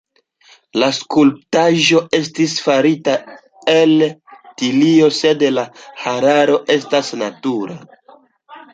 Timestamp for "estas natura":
6.81-7.83